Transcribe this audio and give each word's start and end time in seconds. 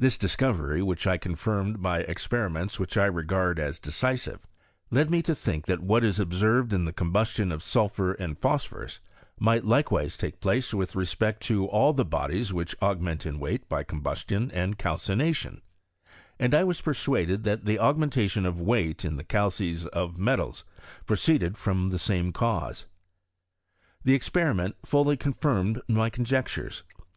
This 0.00 0.18
discovery 0.18 0.82
y 0.82 0.84
which 0.88 1.06
I 1.06 1.16
confirmed 1.16 1.80
by 1.80 2.02
experi 2.02 2.50
ments 2.50 2.80
which 2.80 2.96
I 2.96 3.04
regard 3.06 3.60
as 3.60 3.78
decisiYe, 3.78 4.40
led 4.90 5.12
me 5.12 5.22
to 5.22 5.32
think 5.32 5.66
that 5.66 5.78
what 5.78 6.02
is 6.02 6.18
observed 6.18 6.72
in 6.72 6.86
the 6.86 6.92
combustion 6.92 7.52
of 7.52 7.62
sulphur 7.62 8.14
and 8.14 8.36
phosphorus, 8.36 8.98
might 9.38 9.64
likewise 9.64 10.16
take 10.16 10.40
place 10.40 10.74
with 10.74 10.96
respect 10.96 11.40
to 11.44 11.68
all 11.68 11.92
the 11.92 12.04
bodies 12.04 12.52
which 12.52 12.74
augment 12.82 13.24
in 13.24 13.38
weig^ 13.38 13.68
by 13.68 13.84
combustion 13.84 14.50
and 14.50 14.76
calcination; 14.76 15.62
and 16.36 16.52
I 16.52 16.64
was 16.64 16.80
per 16.80 16.92
suaded 16.92 17.44
that 17.44 17.64
the 17.64 17.78
augmentation 17.78 18.44
of 18.46 18.60
weight 18.60 19.04
in 19.04 19.16
die 19.16 19.22
calces 19.22 19.86
of 19.92 20.18
metals 20.18 20.64
proceeded 21.06 21.56
from 21.56 21.90
the 21.90 21.98
same 22.00 22.32
cause. 22.32 22.86
The 24.02 24.14
experiment 24.14 24.74
fully 24.84 25.16
confirmed 25.16 25.80
my 25.86 26.10
conjectures. 26.10 26.82